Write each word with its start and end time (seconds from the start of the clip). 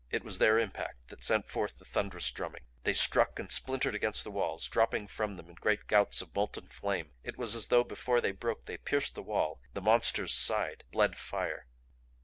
It 0.09 0.23
was 0.23 0.39
their 0.39 0.57
impact 0.57 1.09
that 1.09 1.23
sent 1.23 1.47
forth 1.47 1.77
the 1.77 1.85
thunderous 1.85 2.31
drumming. 2.31 2.63
They 2.85 2.93
struck 2.93 3.37
and 3.37 3.51
splintered 3.51 3.93
against 3.93 4.23
the 4.23 4.31
walls, 4.31 4.67
dropping 4.67 5.05
from 5.09 5.35
them 5.35 5.47
in 5.47 5.53
great 5.53 5.85
gouts 5.85 6.23
of 6.23 6.33
molten 6.33 6.69
flame. 6.69 7.11
It 7.21 7.37
was 7.37 7.53
as 7.53 7.67
though 7.67 7.83
before 7.83 8.19
they 8.19 8.31
broke 8.31 8.65
they 8.65 8.77
pierced 8.77 9.13
the 9.13 9.21
wall, 9.21 9.61
the 9.75 9.79
Monster's 9.81 10.33
side, 10.33 10.85
bled 10.91 11.15
fire. 11.19 11.67